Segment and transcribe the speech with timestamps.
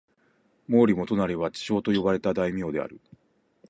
[0.67, 2.99] 毛利元就は智将と呼ばれた大名である。